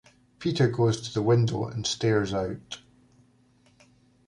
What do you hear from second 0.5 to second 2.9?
goes to the window and stares out.